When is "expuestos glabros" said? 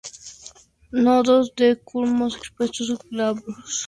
2.35-3.79